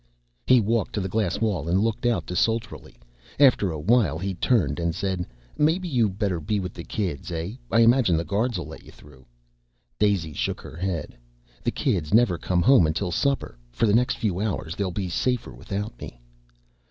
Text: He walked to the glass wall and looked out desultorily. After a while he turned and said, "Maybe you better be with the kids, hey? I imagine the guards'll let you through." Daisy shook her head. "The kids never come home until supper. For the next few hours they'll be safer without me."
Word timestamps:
He 0.47 0.59
walked 0.61 0.93
to 0.93 0.99
the 0.99 1.07
glass 1.07 1.39
wall 1.39 1.69
and 1.69 1.79
looked 1.79 2.07
out 2.07 2.25
desultorily. 2.25 2.95
After 3.39 3.71
a 3.71 3.77
while 3.79 4.17
he 4.17 4.33
turned 4.33 4.79
and 4.79 4.95
said, 4.95 5.27
"Maybe 5.59 5.87
you 5.87 6.09
better 6.09 6.39
be 6.39 6.59
with 6.59 6.73
the 6.73 6.83
kids, 6.83 7.29
hey? 7.29 7.59
I 7.69 7.81
imagine 7.81 8.17
the 8.17 8.23
guards'll 8.23 8.65
let 8.65 8.81
you 8.81 8.91
through." 8.91 9.27
Daisy 9.99 10.33
shook 10.33 10.59
her 10.61 10.75
head. 10.77 11.15
"The 11.63 11.69
kids 11.69 12.15
never 12.15 12.39
come 12.39 12.63
home 12.63 12.87
until 12.87 13.11
supper. 13.11 13.59
For 13.71 13.85
the 13.85 13.93
next 13.93 14.17
few 14.17 14.39
hours 14.39 14.75
they'll 14.75 14.89
be 14.89 15.07
safer 15.07 15.51
without 15.53 16.01
me." 16.01 16.19